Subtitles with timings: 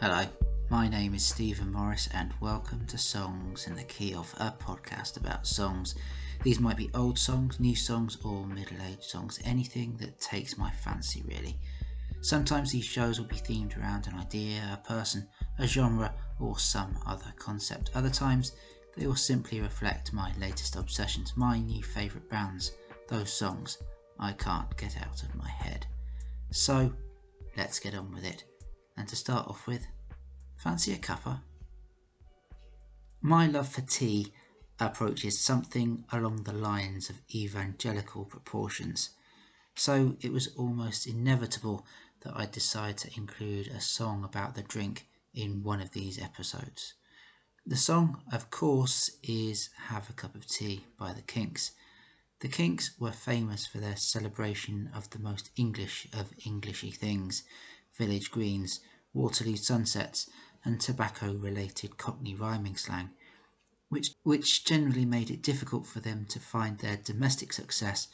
[0.00, 0.24] Hello,
[0.70, 5.18] my name is Stephen Morris, and welcome to Songs in the Key of, a podcast
[5.18, 5.94] about songs.
[6.42, 10.70] These might be old songs, new songs, or middle aged songs, anything that takes my
[10.70, 11.58] fancy, really.
[12.22, 15.28] Sometimes these shows will be themed around an idea, a person,
[15.58, 17.90] a genre, or some other concept.
[17.94, 18.52] Other times,
[18.96, 22.72] they will simply reflect my latest obsessions, my new favourite bands,
[23.08, 23.76] those songs
[24.18, 25.86] I can't get out of my head.
[26.52, 26.90] So,
[27.54, 28.44] let's get on with it.
[28.96, 29.86] And to start off with,
[30.56, 31.42] fancy a cuppa?
[33.22, 34.32] My love for tea
[34.78, 39.10] approaches something along the lines of evangelical proportions,
[39.74, 41.86] so it was almost inevitable
[42.22, 46.94] that I decide to include a song about the drink in one of these episodes.
[47.66, 51.72] The song, of course, is Have a Cup of Tea by the Kinks.
[52.40, 57.42] The Kinks were famous for their celebration of the most English of Englishy things
[58.00, 58.80] village greens,
[59.12, 60.26] Waterloo sunsets,
[60.64, 63.10] and tobacco related Cockney rhyming slang,
[63.90, 68.08] which, which generally made it difficult for them to find their domestic success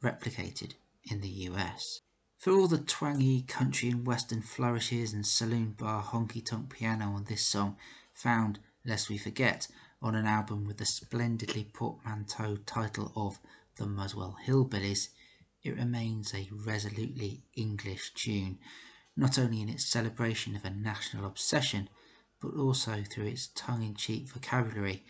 [0.00, 2.02] replicated in the US.
[2.38, 7.24] For all the twangy country and western flourishes and saloon bar honky tonk piano on
[7.24, 7.76] this song,
[8.14, 9.66] found, lest we forget,
[10.00, 13.40] on an album with the splendidly portmanteau title of
[13.74, 15.08] The Muswell Hillbillies,
[15.64, 18.60] it remains a resolutely English tune
[19.16, 21.88] not only in its celebration of a national obsession,
[22.40, 25.04] but also through its tongue in cheek vocabulary,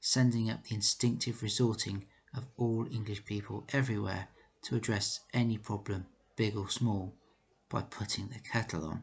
[0.00, 4.28] sending up the instinctive resorting of all English people everywhere
[4.62, 6.06] to address any problem,
[6.36, 7.16] big or small,
[7.68, 9.02] by putting the kettle on.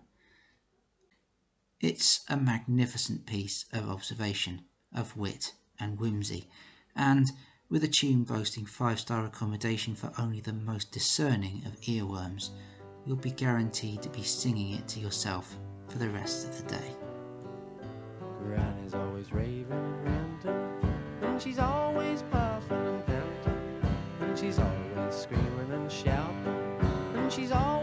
[1.82, 6.50] It's a magnificent piece of observation, of wit and whimsy,
[6.96, 7.32] and
[7.70, 12.52] with a tune boasting five star accommodation for only the most discerning of earworms
[13.06, 15.58] you'll be guaranteed to be singing it to yourself
[15.88, 16.96] for the rest of the day.
[18.94, 23.82] Always raving and ranting, and she's always puffing and panting,
[24.22, 26.80] and she's always screaming and shouting,
[27.16, 27.75] and she's always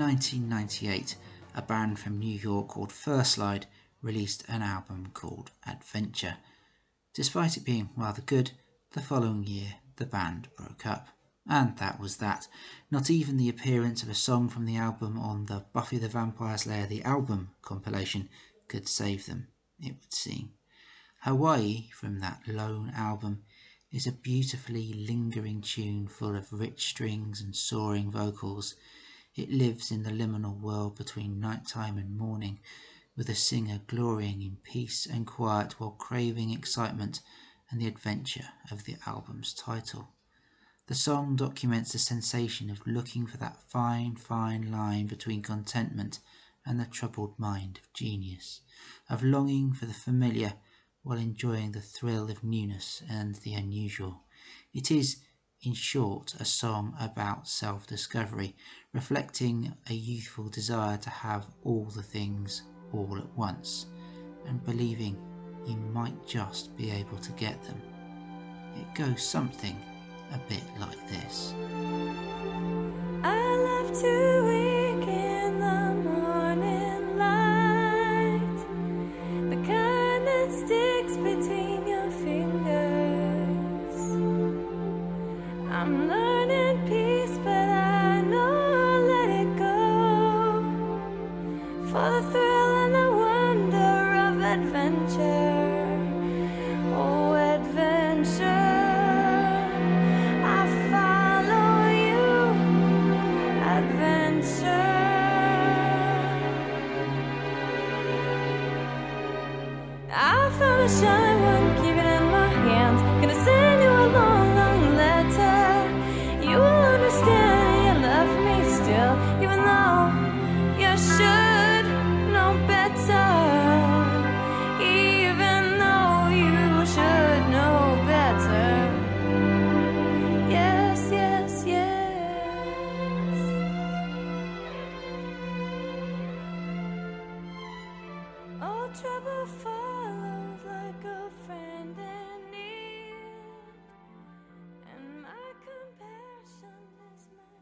[0.00, 1.14] 1998,
[1.54, 3.66] a band from New York called Furslide
[4.00, 6.38] released an album called Adventure.
[7.12, 8.52] Despite it being rather good,
[8.92, 11.08] the following year the band broke up.
[11.46, 12.48] And that was that.
[12.90, 16.56] Not even the appearance of a song from the album on the Buffy the Vampire
[16.56, 18.30] Slayer the album compilation
[18.68, 19.48] could save them,
[19.78, 20.54] it would seem.
[21.24, 23.42] Hawaii from that lone album
[23.92, 28.76] is a beautifully lingering tune full of rich strings and soaring vocals.
[29.36, 32.58] It lives in the liminal world between nighttime and morning,
[33.16, 37.20] with the singer glorying in peace and quiet while craving excitement
[37.70, 40.08] and the adventure of the album's title.
[40.88, 46.18] The song documents the sensation of looking for that fine, fine line between contentment
[46.66, 48.62] and the troubled mind of genius,
[49.08, 50.54] of longing for the familiar
[51.02, 54.24] while enjoying the thrill of newness and the unusual.
[54.72, 55.22] It is,
[55.62, 58.56] in short, a song about self discovery,
[58.94, 62.62] reflecting a youthful desire to have all the things
[62.92, 63.86] all at once,
[64.46, 65.16] and believing
[65.66, 67.80] you might just be able to get them.
[68.76, 69.76] It goes something
[70.32, 71.54] a bit like this.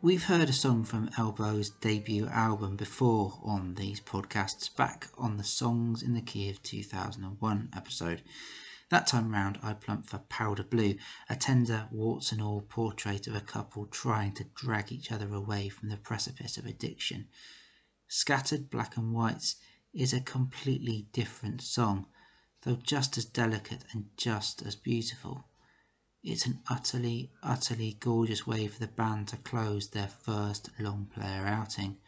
[0.09, 5.45] We've heard a song from Elbow's debut album before on these podcasts, back on the
[5.45, 8.23] Songs in the Key of 2001 episode.
[8.89, 10.95] That time round, I plumped for Powder Blue,
[11.29, 15.69] a tender, warts and all portrait of a couple trying to drag each other away
[15.69, 17.29] from the precipice of addiction.
[18.09, 19.57] Scattered Black and Whites
[19.93, 22.07] is a completely different song,
[22.63, 25.45] though just as delicate and just as beautiful.
[26.25, 31.47] It's an utterly, utterly gorgeous way for the band to close their first long player
[31.47, 31.99] outing.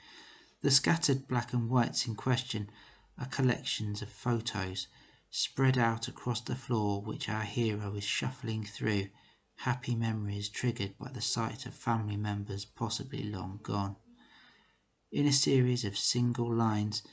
[0.63, 2.71] The scattered black and whites in question
[3.17, 4.89] are collections of photos
[5.31, 9.11] spread out across the floor which our hero is shuffling through,
[9.59, 13.95] happy memories triggered by the sight of family members possibly long gone.
[15.13, 17.05] In a series of single lines,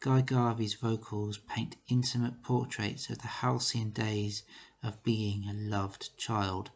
[0.00, 4.42] Guy Garvey's vocals paint intimate portraits of the halcyon days
[4.86, 6.70] of being a loved child,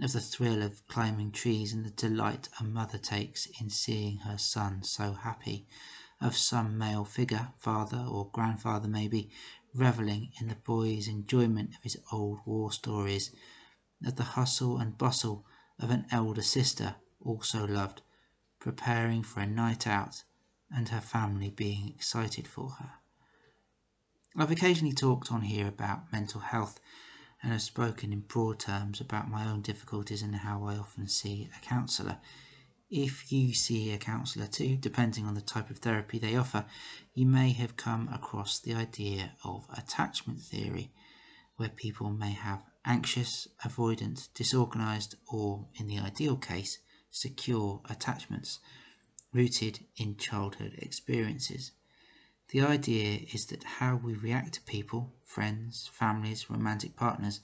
[0.00, 4.38] of the thrill of climbing trees and the delight a mother takes in seeing her
[4.38, 5.66] son so happy,
[6.18, 9.30] of some male figure, father or grandfather maybe,
[9.74, 13.30] revelling in the boy's enjoyment of his old war stories,
[14.02, 15.44] of the hustle and bustle
[15.78, 18.00] of an elder sister, also loved,
[18.58, 20.24] preparing for a night out
[20.70, 22.92] and her family being excited for her.
[24.34, 26.80] I've occasionally talked on here about mental health
[27.46, 31.48] and have spoken in broad terms about my own difficulties and how I often see
[31.56, 32.18] a counsellor.
[32.90, 36.64] If you see a counsellor too, depending on the type of therapy they offer,
[37.14, 40.90] you may have come across the idea of attachment theory,
[41.54, 46.80] where people may have anxious, avoidant, disorganized, or, in the ideal case,
[47.12, 48.58] secure attachments
[49.32, 51.70] rooted in childhood experiences.
[52.50, 57.40] The idea is that how we react to people, friends, families, romantic partners,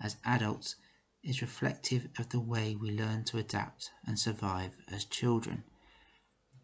[0.00, 0.76] as adults
[1.22, 5.64] is reflective of the way we learn to adapt and survive as children.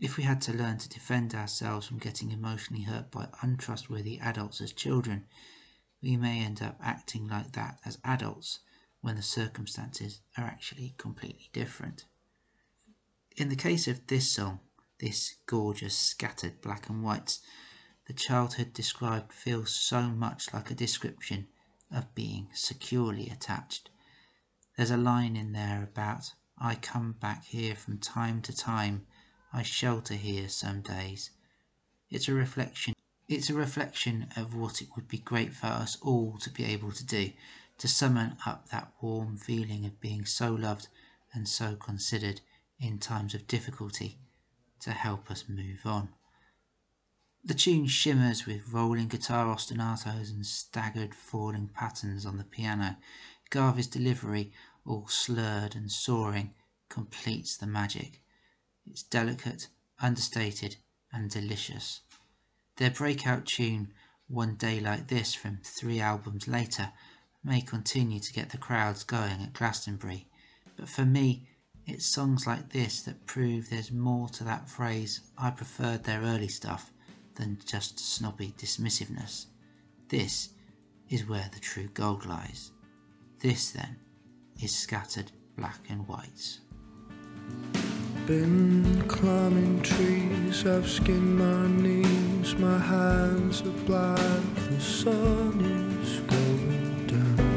[0.00, 4.62] If we had to learn to defend ourselves from getting emotionally hurt by untrustworthy adults
[4.62, 5.26] as children,
[6.00, 8.60] we may end up acting like that as adults
[9.02, 12.06] when the circumstances are actually completely different.
[13.36, 14.60] In the case of this song,
[14.98, 17.40] this gorgeous scattered black and whites,
[18.06, 21.46] the childhood described feels so much like a description
[21.90, 23.90] of being securely attached.
[24.76, 29.06] There's a line in there about, I come back here from time to time,
[29.52, 31.30] I shelter here some days.
[32.10, 32.94] It's a reflection.
[33.28, 36.92] It's a reflection of what it would be great for us all to be able
[36.92, 37.32] to do,
[37.78, 40.88] to summon up that warm feeling of being so loved
[41.32, 42.40] and so considered
[42.80, 44.18] in times of difficulty
[44.80, 46.08] to help us move on.
[47.44, 52.96] The tune shimmers with rolling guitar ostinatos and staggered falling patterns on the piano.
[53.50, 54.52] Garvey's delivery,
[54.86, 56.54] all slurred and soaring,
[56.88, 58.22] completes the magic.
[58.86, 59.66] It's delicate,
[60.00, 60.76] understated,
[61.12, 62.02] and delicious.
[62.76, 63.92] Their breakout tune,
[64.28, 66.92] One Day Like This, from three albums later,
[67.42, 70.28] may continue to get the crowds going at Glastonbury,
[70.76, 71.48] but for me,
[71.86, 76.46] it's songs like this that prove there's more to that phrase, I preferred their early
[76.46, 76.91] stuff,
[77.34, 79.46] than just snobby dismissiveness.
[80.08, 80.50] This
[81.08, 82.70] is where the true gold lies.
[83.40, 83.96] This, then,
[84.62, 86.58] is scattered black and white.
[88.26, 94.18] Been climbing trees, I've skinned my knees, my hands are black,
[94.70, 95.60] the sun
[96.02, 97.52] is going down.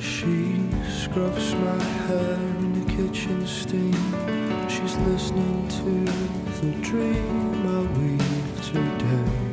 [0.00, 0.61] She
[1.12, 3.92] scrubs my hair in the kitchen steam.
[4.66, 9.51] She's listening to the dream I weave today.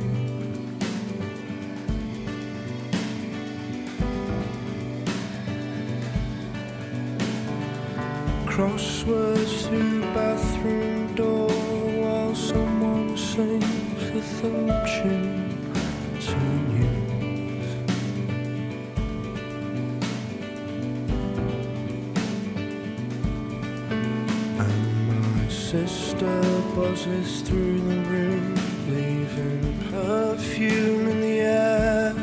[25.70, 26.42] Sister
[26.76, 28.56] buzzes through the room,
[28.88, 32.16] leaving perfume in the air.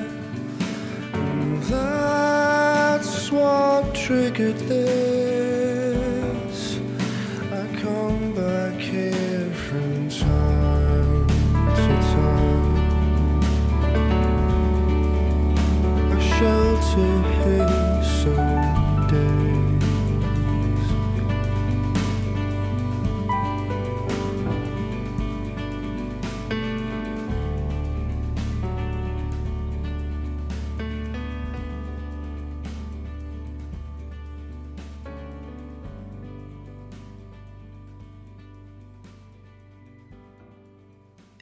[1.12, 4.85] And that's what triggered this.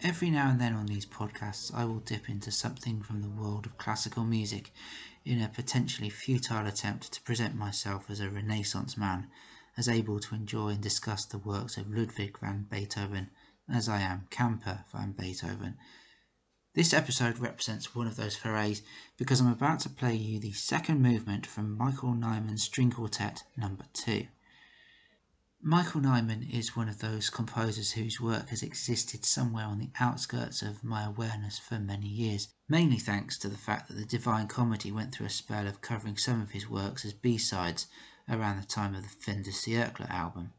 [0.04, 3.64] Every now and then on these podcasts, I will dip into something from the world
[3.64, 4.70] of classical music
[5.24, 9.30] in a potentially futile attempt to present myself as a Renaissance man,
[9.78, 13.30] as able to enjoy and discuss the works of Ludwig van Beethoven
[13.66, 15.78] as I am Camper van Beethoven.
[16.74, 18.82] This episode represents one of those forays
[19.16, 23.86] because I'm about to play you the second movement from Michael Nyman's String Quartet Number
[23.94, 24.26] 2.
[25.66, 30.60] Michael Nyman is one of those composers whose work has existed somewhere on the outskirts
[30.60, 34.92] of my awareness for many years, mainly thanks to the fact that the Divine Comedy
[34.92, 37.86] went through a spell of covering some of his works as B-sides
[38.28, 40.52] around the time of the Fin de album.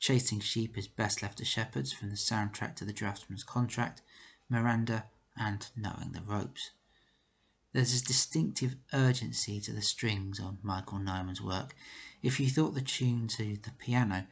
[0.00, 4.02] Chasing Sheep is best left to shepherds from the soundtrack to the Draftsman's Contract,
[4.48, 5.04] Miranda,
[5.36, 6.72] and Knowing the Ropes.
[7.72, 11.76] There's a distinctive urgency to the strings on Michael Nyman's work.
[12.22, 14.26] If you thought the tune to the piano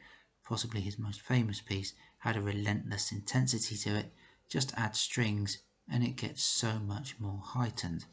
[0.47, 4.13] possibly his most famous piece, had a relentless intensity to it,
[4.47, 5.57] just add strings
[5.89, 8.05] and it gets so much more heightened.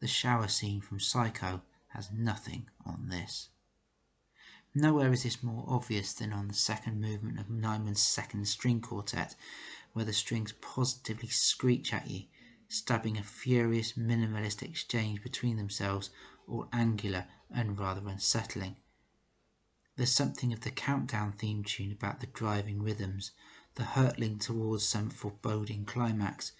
[0.00, 3.50] The shower scene from Psycho has nothing on this.
[4.74, 9.36] Nowhere is this more obvious than on the second movement of Nyman's second string quartet,
[9.92, 12.26] where the strings positively screech at you,
[12.68, 16.10] stabbing a furious minimalist exchange between themselves,
[16.48, 18.76] all angular and rather unsettling.
[19.98, 23.32] There's something of the countdown theme tune about the driving rhythms,
[23.74, 26.52] the hurtling towards some foreboding climax.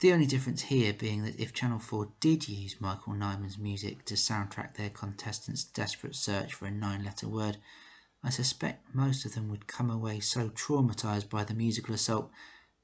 [0.00, 4.14] The only difference here being that if Channel 4 did use Michael Nyman's music to
[4.14, 7.58] soundtrack their contestants' desperate search for a nine letter word,
[8.24, 12.32] I suspect most of them would come away so traumatized by the musical assault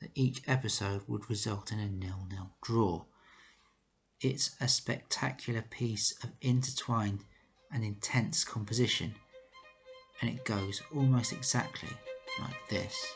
[0.01, 3.05] that each episode would result in a nil nil draw.
[4.21, 7.25] It's a spectacular piece of intertwined
[7.73, 9.15] and intense composition,
[10.21, 11.91] and it goes almost exactly
[12.41, 13.15] like this.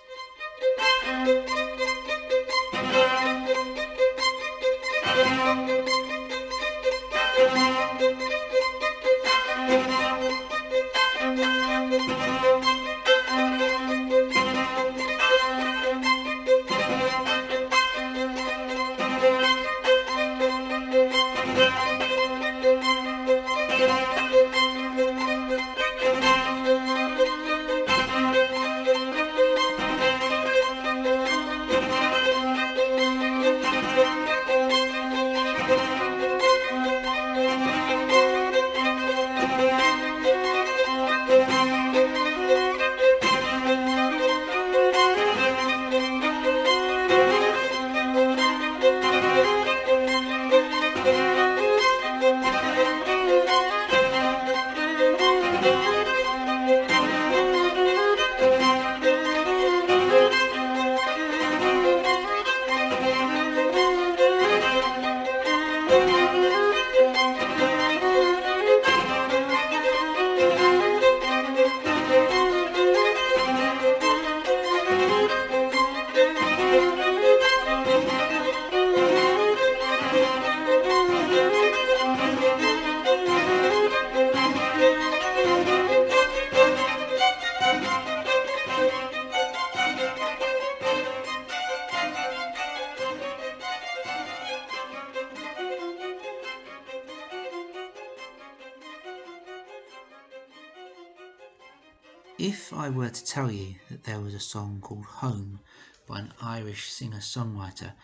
[103.33, 105.59] Tell you that there was a song called Home
[106.07, 107.95] by an Irish singer songwriter,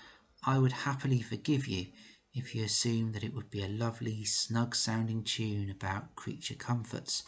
[0.42, 1.88] I would happily forgive you
[2.32, 7.24] if you assumed that it would be a lovely, snug sounding tune about creature comforts,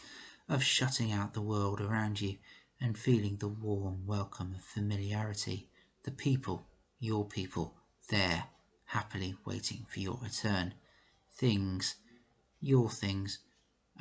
[0.49, 2.39] of shutting out the world around you
[2.79, 5.69] and feeling the warm welcome of familiarity,
[6.01, 6.65] the people,
[6.99, 7.75] your people,
[8.09, 8.45] there,
[8.85, 10.73] happily waiting for your return.
[11.35, 11.97] Things,
[12.59, 13.37] your things,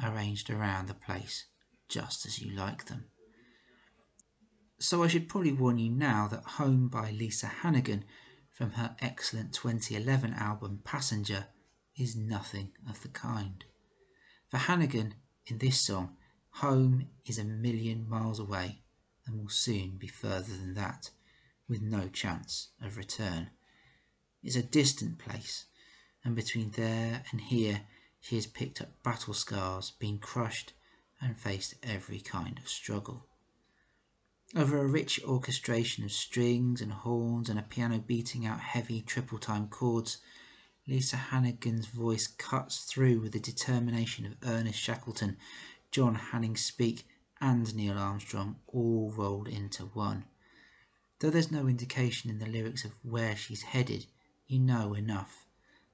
[0.02, 1.45] arranged around the place
[1.87, 3.04] just as you like them.
[4.83, 8.03] So I should probably warn you now that Home by Lisa Hannigan
[8.51, 11.49] from her excellent 2011 album Passenger
[11.99, 13.63] is nothing of the kind.
[14.49, 16.17] For Hannigan, in this song,
[16.49, 18.81] home is a million miles away
[19.27, 21.11] and will soon be further than that,
[21.69, 23.51] with no chance of return.
[24.43, 25.67] It's a distant place,
[26.25, 27.83] and between there and here
[28.19, 30.73] she has picked up battle scars, been crushed,
[31.21, 33.27] and faced every kind of struggle.
[34.57, 39.38] Over a rich orchestration of strings and horns and a piano beating out heavy triple
[39.38, 40.19] time chords,
[40.88, 45.37] Lisa Hannigan's voice cuts through with the determination of Ernest Shackleton,
[45.92, 47.07] John Hanning-Speke,
[47.40, 50.25] and Neil Armstrong all rolled into one.
[51.21, 54.07] Though there's no indication in the lyrics of where she's headed,
[54.49, 55.47] you know enough.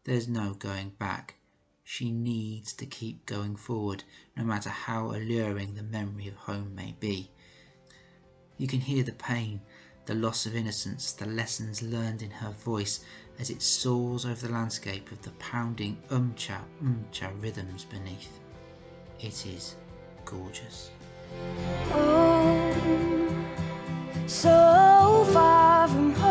[0.04, 1.34] There's no going back.
[1.84, 6.96] She needs to keep going forward, no matter how alluring the memory of home may
[6.98, 7.30] be.
[8.58, 9.60] You can hear the pain,
[10.06, 13.00] the loss of innocence, the lessons learned in her voice
[13.38, 18.40] as it soars over the landscape of the pounding umcha umcha rhythms beneath.
[19.20, 19.76] It is
[20.24, 20.90] gorgeous.
[21.92, 23.26] Oh,
[24.26, 26.25] so far from home,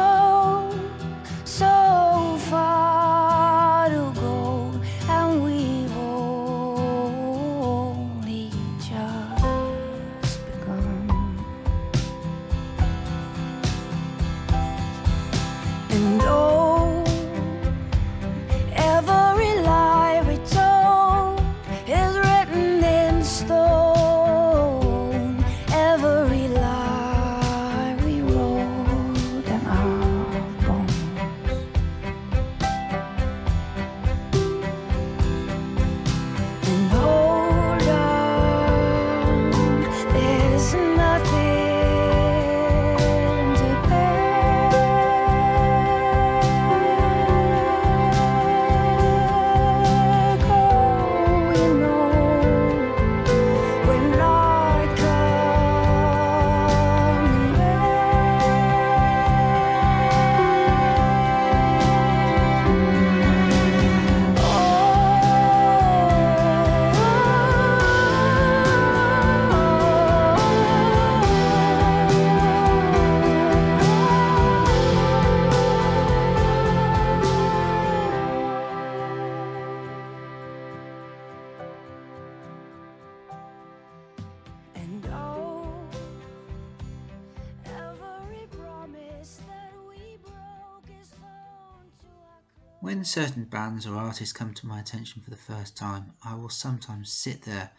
[93.16, 97.14] certain bands or artists come to my attention for the first time, I will sometimes
[97.14, 97.72] sit there,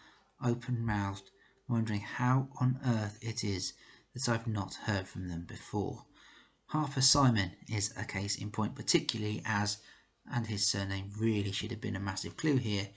[0.43, 1.29] open mouthed,
[1.69, 3.75] wondering how on earth it is
[4.15, 6.07] that I've not heard from them before.
[6.69, 9.77] Harper Simon is a case in point, particularly as,
[10.33, 12.89] and his surname really should have been a massive clue here,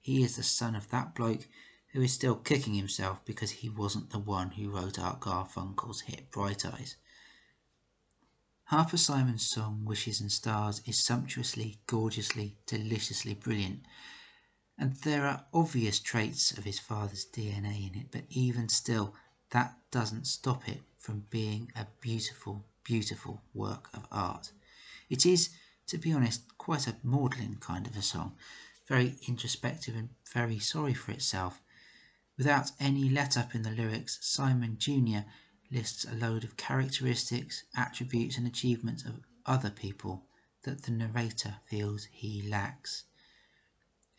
[0.00, 1.48] he is the son of that bloke
[1.92, 6.30] who is still kicking himself because he wasn't the one who wrote Art Garfunkel's hit
[6.30, 6.94] Bright Eyes.
[8.70, 13.84] Harper Simon's song Wishes and Stars is sumptuously, gorgeously, deliciously brilliant,
[14.78, 19.12] and there are obvious traits of his father's DNA in it, but even still,
[19.50, 24.52] that doesn't stop it from being a beautiful, beautiful work of art.
[25.08, 25.50] It is,
[25.88, 28.36] to be honest, quite a maudlin kind of a song,
[28.86, 31.60] very introspective and very sorry for itself.
[32.38, 35.22] Without any let up in the lyrics, Simon Jr.
[35.70, 40.24] lists a load of characteristics, attributes, and achievements of other people
[40.62, 43.04] that the narrator feels he lacks.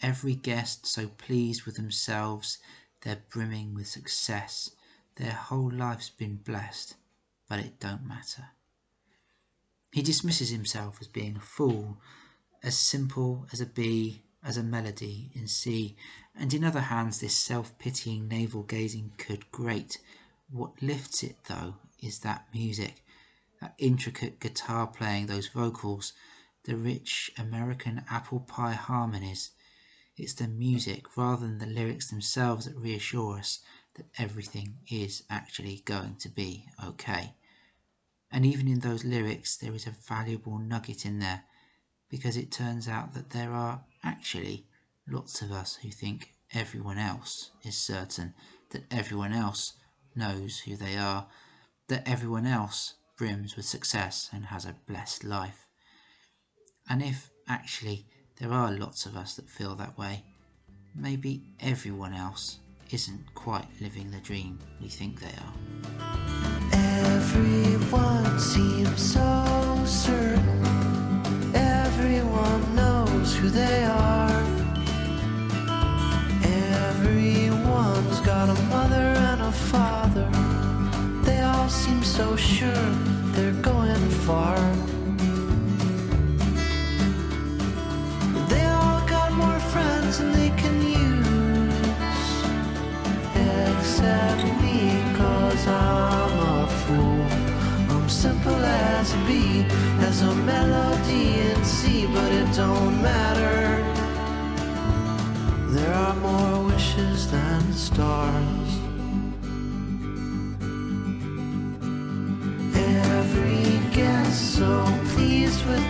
[0.02, 2.58] Every guest so pleased with themselves,
[3.02, 4.72] they're brimming with success,
[5.16, 6.96] their whole life's been blessed,
[7.48, 8.48] but it don't matter.
[9.92, 11.98] He dismisses himself as being a fool,
[12.64, 15.96] as simple as a bee, as a melody in C,
[16.36, 20.00] and in other hands this self-pitying navel-gazing could grate.
[20.52, 23.06] What lifts it, though, is that music,
[23.62, 26.12] that intricate guitar playing, those vocals,
[26.66, 29.52] the rich American apple pie harmonies.
[30.18, 33.60] It's the music rather than the lyrics themselves that reassure us,
[33.96, 37.36] that everything is actually going to be okay.
[38.30, 41.46] And even in those lyrics, there is a valuable nugget in there
[42.10, 44.68] because it turns out that there are actually
[45.08, 48.34] lots of us who think everyone else is certain,
[48.72, 49.78] that everyone else
[50.16, 51.28] knows who they are,
[51.88, 55.66] that everyone else brims with success and has a blessed life.
[56.90, 58.06] And if actually
[58.40, 60.24] there are lots of us that feel that way,
[60.96, 62.60] maybe everyone else
[62.92, 65.54] isn't quite living the dream we think they are.
[66.74, 70.66] Everyone seems so certain.
[71.56, 74.21] Everyone knows who they are.
[82.18, 82.90] So sure
[83.34, 84.60] they're going far.
[88.50, 92.30] They all got more friends than they can use.
[93.34, 94.80] Except me,
[95.20, 97.26] cause I'm a fool.
[97.96, 99.66] I'm simple as a B,
[100.08, 103.41] as a melody in C, but it don't matter.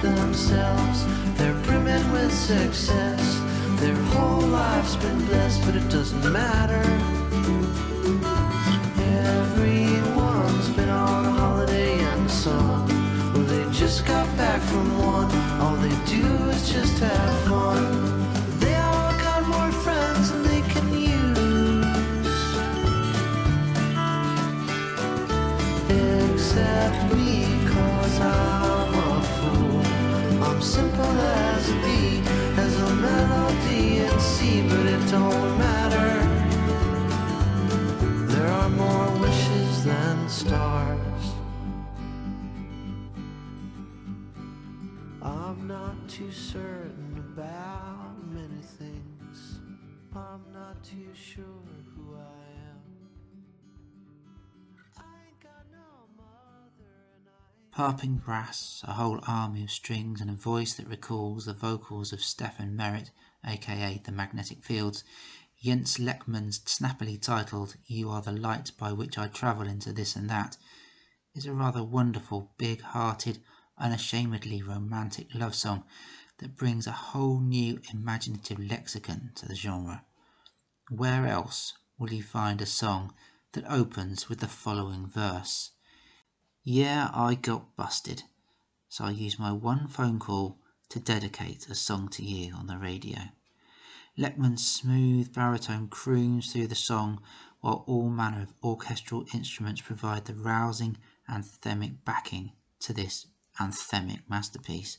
[0.02, 1.06] Themselves,
[1.38, 3.40] they're brimming with success.
[3.80, 6.84] Their whole life's been blessed, but it doesn't matter.
[9.00, 12.88] Everyone's been on a holiday and song.
[13.34, 15.32] Well, they just got back from one.
[15.62, 17.91] All they do is just have fun.
[35.12, 36.12] Don't matter.
[38.28, 41.24] There are more wishes than stars.
[45.22, 49.60] I'm not too certain about many things.
[50.16, 51.44] I'm not too sure
[51.94, 52.82] who I am.
[57.72, 62.24] Harping brass, a whole army of strings, and a voice that recalls the vocals of
[62.24, 63.12] Stephin Merritt,
[63.44, 65.04] aka The Magnetic Fields,
[65.62, 70.30] Jens Lekman's snappily titled You Are the Light by Which I Travel into This and
[70.30, 70.58] That,
[71.34, 73.42] is a rather wonderful, big hearted,
[73.78, 75.86] unashamedly romantic love song
[76.38, 80.06] that brings a whole new imaginative lexicon to the genre.
[80.90, 83.14] Where else will you find a song
[83.54, 85.72] that opens with the following verse?
[86.64, 88.24] Yeah, I got busted,
[88.88, 90.60] so I used my one phone call
[90.92, 93.18] to dedicate a song to you on the radio.
[94.18, 97.22] Lekman's smooth baritone croons through the song,
[97.62, 100.98] while all manner of orchestral instruments provide the rousing
[101.30, 102.52] anthemic backing
[102.82, 103.28] to this
[103.58, 104.98] anthemic masterpiece.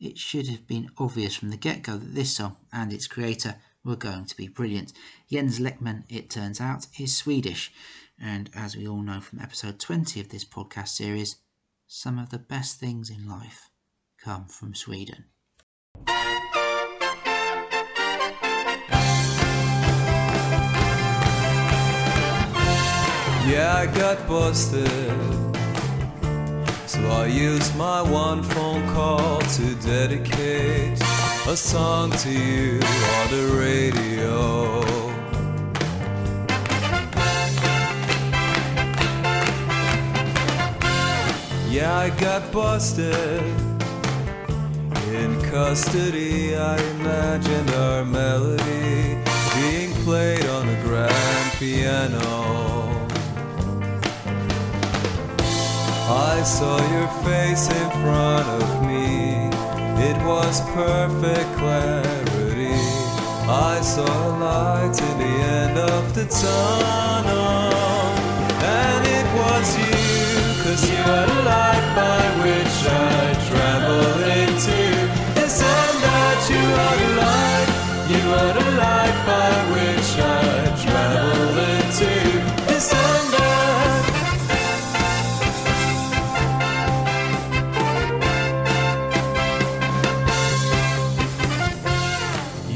[0.00, 3.60] It should have been obvious from the get go that this song and its creator
[3.84, 4.94] were going to be brilliant.
[5.30, 7.70] Jens Lekman, it turns out, is Swedish,
[8.18, 11.36] and as we all know from episode 20 of this podcast series,
[11.86, 13.68] some of the best things in life
[14.22, 15.24] come from Sweden.
[23.44, 24.88] Yeah, I got busted.
[26.86, 31.00] So I used my one phone call to dedicate
[31.48, 32.74] a song to you
[33.16, 34.80] on the radio.
[41.68, 43.71] Yeah, I got busted.
[45.52, 49.18] Custody, I imagined our melody
[49.54, 52.88] being played on a grand piano.
[56.08, 59.50] I saw your face in front of me.
[60.08, 62.72] It was perfect clarity.
[63.46, 67.74] I saw a light in the end of the tunnel.
[68.80, 75.01] And it was you, cause you had a light by which I travel into.
[76.52, 77.64] You are the?
[78.12, 78.64] You are the
[79.26, 81.42] by which I travel?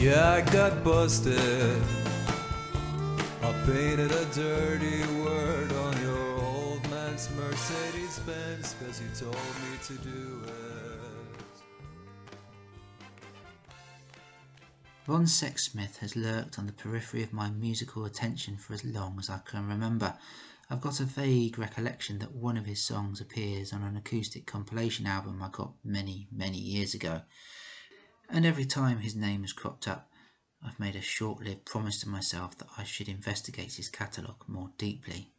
[0.07, 1.83] Yeah, I got busted.
[3.43, 9.77] I painted a dirty word on your old man's Mercedes Benz cause he told me
[9.89, 10.86] to do it.
[15.09, 19.31] Ron Sexsmith has lurked on the periphery of my musical attention for as long as
[19.31, 20.19] I can remember.
[20.69, 25.07] I've got a vague recollection that one of his songs appears on an acoustic compilation
[25.07, 27.23] album I got many, many years ago.
[28.29, 30.11] And every time his name has cropped up,
[30.61, 34.73] I've made a short lived promise to myself that I should investigate his catalogue more
[34.77, 35.31] deeply.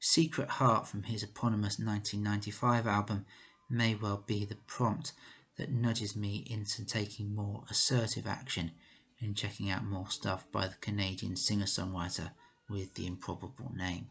[0.00, 3.26] Secret Heart from his eponymous 1995 album
[3.68, 5.12] may well be the prompt
[5.58, 8.72] that nudges me into taking more assertive action
[9.20, 12.30] and checking out more stuff by the Canadian singer songwriter
[12.70, 14.08] with the improbable name.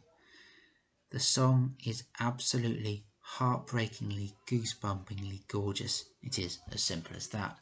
[1.10, 6.04] The song is absolutely heartbreakingly, goosebumpingly gorgeous.
[6.22, 7.58] It is as simple as that.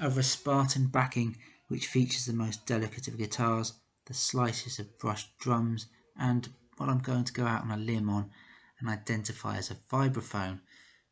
[0.00, 1.36] Over a Spartan backing
[1.68, 3.74] which features the most delicate of guitars,
[4.06, 5.86] the slices of brushed drums,
[6.16, 8.30] and what I'm going to go out on a limb on
[8.78, 10.60] and identify as a vibraphone,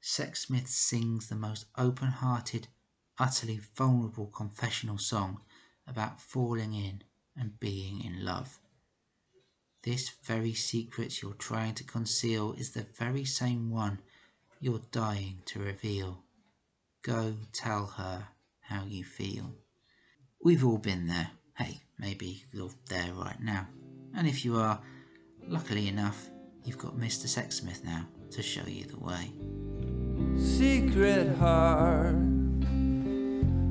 [0.02, 2.66] Sexsmith sings the most open hearted,
[3.18, 5.40] utterly vulnerable confessional song
[5.86, 7.04] about falling in
[7.36, 8.58] and being in love.
[9.84, 14.00] This very secret you're trying to conceal is the very same one
[14.60, 16.24] you're dying to reveal.
[17.02, 18.28] Go tell her
[18.60, 19.54] how you feel.
[20.42, 21.30] We've all been there.
[21.56, 23.68] Hey, maybe you're there right now.
[24.16, 24.80] And if you are,
[25.46, 26.28] luckily enough,
[26.64, 27.26] you've got Mr.
[27.26, 29.32] Sexsmith now to show you the way.
[30.36, 32.14] Secret heart,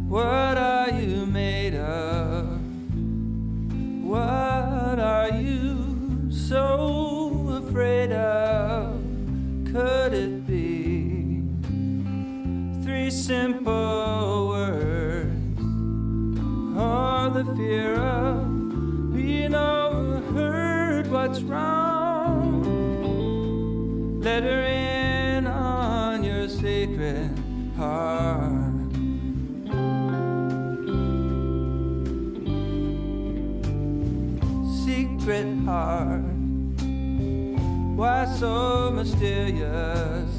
[0.08, 2.60] what are you made of?
[4.04, 9.02] What are you so afraid of?
[9.72, 11.44] Could it be
[12.84, 15.62] three simple words?
[16.78, 21.10] Or the fear of being overheard?
[21.10, 22.64] What's wrong?
[24.22, 24.81] Let her in
[27.78, 28.92] heart.
[34.86, 36.22] Secret heart,
[37.96, 40.34] why so mysterious?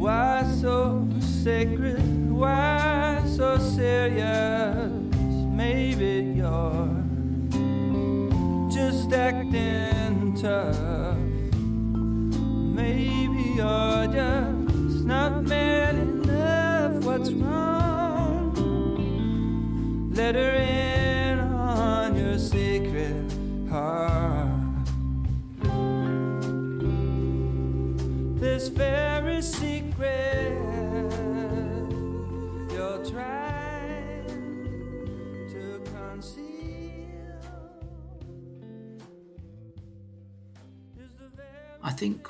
[0.00, 2.30] Why so sacred?
[2.30, 4.90] Why so serious?
[5.62, 6.88] Maybe you're
[8.70, 11.16] just acting tough.
[12.80, 14.39] Maybe you're just
[20.20, 23.24] Let her in on your secret
[23.70, 24.50] heart.
[28.38, 29.09] This very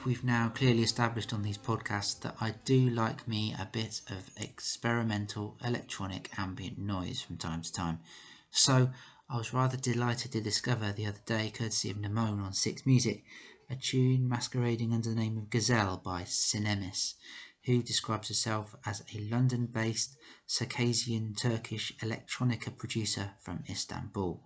[0.07, 4.31] we've now clearly established on these podcasts that I do like me a bit of
[4.39, 7.99] experimental electronic ambient noise from time to time.
[8.51, 8.91] So
[9.29, 13.25] I was rather delighted to discover the other day, courtesy of Nemone on Six Music,
[13.69, 17.15] a tune masquerading under the name of Gazelle by Sinemis,
[17.65, 24.43] who describes herself as a London based Circassian Turkish electronica producer from Istanbul.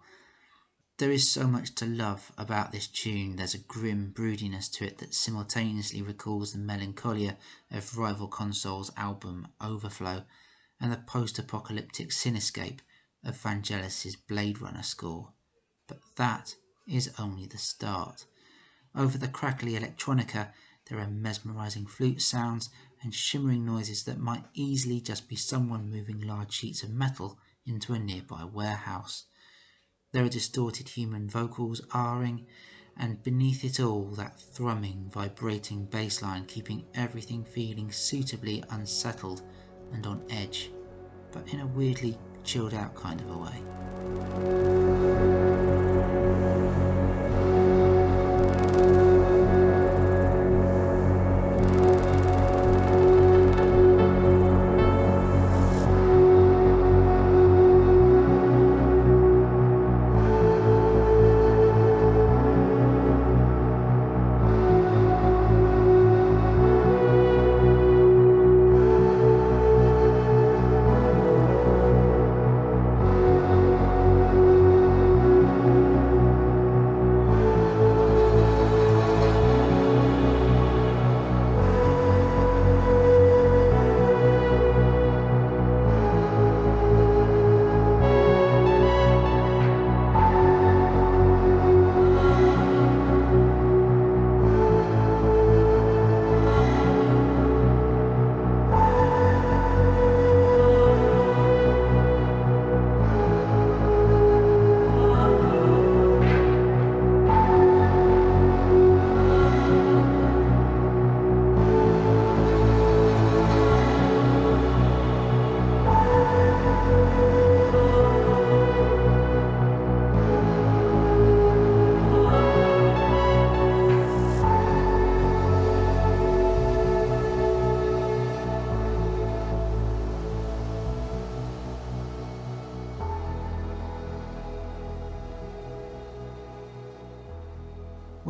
[0.98, 3.34] There is so much to love about this tune.
[3.34, 7.36] There's a grim broodiness to it that simultaneously recalls the melancholia
[7.68, 10.24] of Rival Console's album Overflow
[10.78, 12.78] and the post apocalyptic cinescape
[13.24, 15.32] of Vangelis's Blade Runner score.
[15.88, 16.54] But that
[16.86, 18.26] is only the start.
[18.94, 20.52] Over the crackly electronica,
[20.86, 22.70] there are mesmerizing flute sounds
[23.02, 27.94] and shimmering noises that might easily just be someone moving large sheets of metal into
[27.94, 29.24] a nearby warehouse.
[30.14, 32.44] There are distorted human vocals ahhing,
[32.96, 39.42] and beneath it all, that thrumming, vibrating bass line keeping everything feeling suitably unsettled
[39.92, 40.70] and on edge,
[41.32, 44.73] but in a weirdly chilled out kind of a way.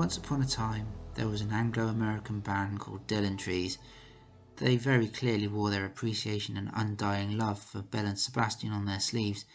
[0.05, 3.79] Once upon a time, there was an Anglo American band called Dylan Trees.
[4.57, 9.01] They very clearly wore their appreciation and undying love for Belle and Sebastian on their
[9.01, 9.47] sleeves.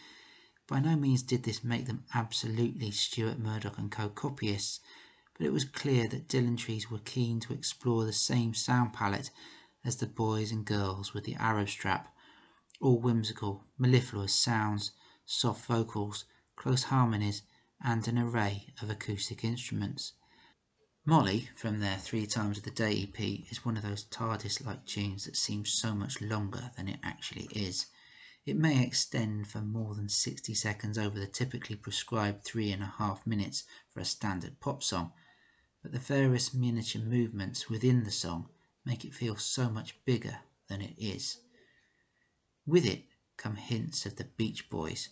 [0.66, 4.80] By no means did this make them absolutely Stuart Murdoch and co copyists,
[5.38, 9.30] but it was clear that Dylan Trees were keen to explore the same sound palette
[9.84, 12.12] as the boys and girls with the Arab Strap,
[12.80, 14.90] all whimsical, mellifluous sounds,
[15.24, 16.24] soft vocals,
[16.56, 17.42] close harmonies,
[17.80, 20.14] and an array of acoustic instruments.
[21.06, 23.18] Molly, from their Three Times of the Day EP,
[23.50, 27.48] is one of those TARDIS like tunes that seems so much longer than it actually
[27.52, 27.86] is.
[28.44, 32.94] It may extend for more than 60 seconds over the typically prescribed three and a
[32.98, 35.14] half minutes for a standard pop song,
[35.82, 38.50] but the various miniature movements within the song
[38.84, 41.38] make it feel so much bigger than it is.
[42.66, 43.06] With it
[43.38, 45.08] come hints of the Beach Boys,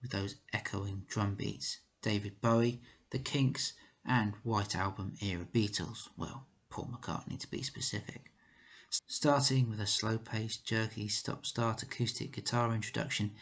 [0.00, 3.72] with those echoing drum beats, David Bowie, the Kinks,
[4.04, 8.32] and White Album era Beatles, well, Paul McCartney to be specific.
[9.06, 13.34] Starting with a slow paced, jerky, stop start acoustic guitar introduction,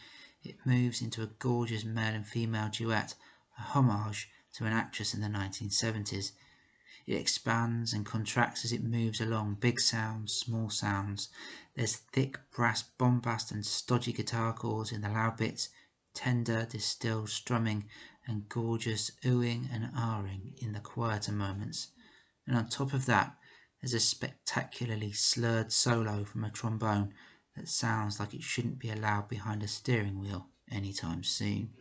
[0.43, 3.15] it moves into a gorgeous male and female duet,
[3.57, 6.31] a homage to an actress in the 1970s.
[7.05, 11.29] It expands and contracts as it moves along, big sounds, small sounds.
[11.75, 15.69] There's thick brass bombast and stodgy guitar chords in the loud bits,
[16.13, 17.89] tender, distilled strumming,
[18.27, 21.89] and gorgeous oohing and ahhing in the quieter moments.
[22.45, 23.37] And on top of that,
[23.81, 27.13] there's a spectacularly slurred solo from a trombone
[27.55, 31.73] that sounds like it shouldn't be allowed behind a steering wheel anytime soon.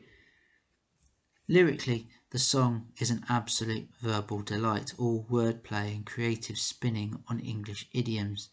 [1.46, 7.88] Lyrically, the song is an absolute verbal delight, all wordplay and creative spinning on English
[7.92, 8.50] idioms.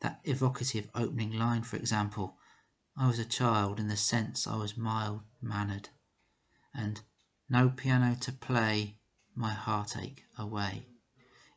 [0.00, 2.36] That evocative opening line, for example,
[2.98, 5.90] I was a child in the sense I was mild mannered,
[6.72, 7.02] and
[7.46, 9.00] no piano to play
[9.34, 10.86] my heartache away.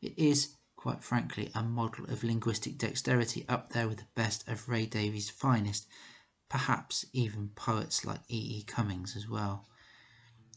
[0.01, 4.67] It is, quite frankly, a model of linguistic dexterity up there with the best of
[4.67, 5.87] Ray Davies' finest,
[6.49, 8.57] perhaps even poets like E.
[8.57, 8.63] E.
[8.63, 9.65] Cummings as well.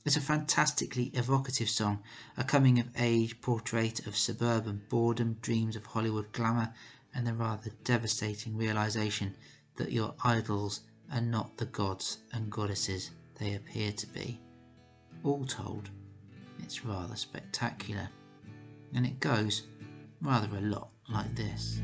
[0.05, 2.03] It's a fantastically evocative song,
[2.37, 6.75] a coming of age portrait of suburban boredom, dreams of Hollywood glamour,
[7.15, 9.37] and the rather devastating realization
[9.77, 10.81] that your idols
[11.13, 14.41] are not the gods and goddesses they appear to be.
[15.25, 15.91] All told,
[16.59, 18.09] it's rather spectacular,
[18.95, 19.63] and it goes
[20.21, 21.81] rather a lot like this.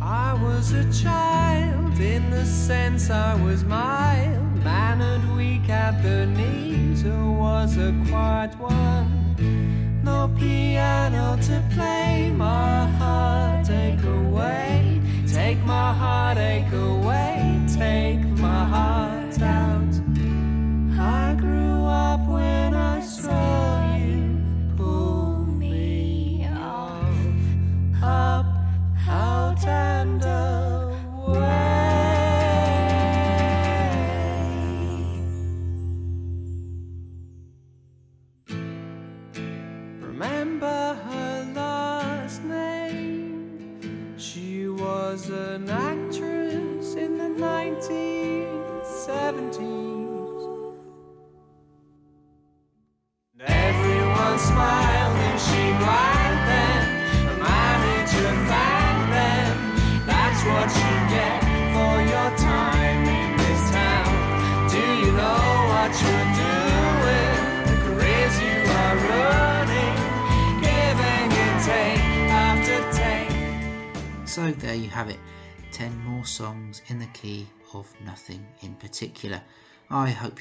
[0.00, 7.02] I was a child in the sense I was mild, mannered, weak at the knees,
[7.02, 10.02] who was a quiet one.
[10.02, 14.81] No piano to play my heartache away,
[15.42, 19.94] take my heartache away, take my heart out.
[20.96, 23.71] I grew up when I saw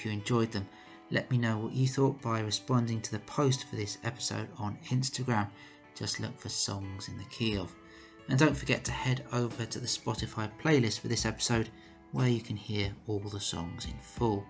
[0.05, 0.67] you enjoyed them.
[1.09, 4.77] Let me know what you thought by responding to the post for this episode on
[4.89, 5.49] Instagram.
[5.95, 7.75] Just look for songs in the key of.
[8.29, 11.69] And don't forget to head over to the Spotify playlist for this episode
[12.11, 14.45] where you can hear all the songs in full.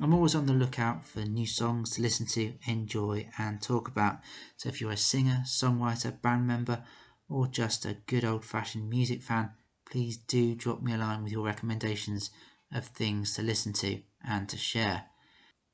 [0.00, 4.18] I'm always on the lookout for new songs to listen to, enjoy, and talk about.
[4.56, 6.82] So if you're a singer, songwriter, band member,
[7.28, 9.50] or just a good old fashioned music fan,
[9.88, 12.30] please do drop me a line with your recommendations
[12.74, 15.04] of things to listen to and to share.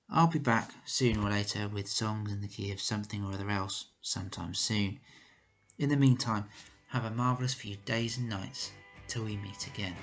[0.09, 3.51] I'll be back sooner or later with songs in the key of something or other
[3.51, 5.01] else sometime soon.
[5.78, 6.44] In the meantime,
[6.88, 8.70] have a marvellous few days and nights
[9.09, 9.96] till we meet again.